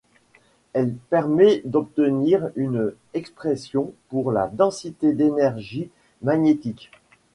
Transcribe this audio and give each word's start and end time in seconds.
Elle 0.73 0.95
permet 0.95 1.61
d'obtenir 1.63 2.49
une 2.55 2.91
expression 3.13 3.93
pour 4.09 4.31
la 4.31 4.47
densité 4.47 5.13
d'énergie 5.13 5.91
magnétique. 6.23 6.89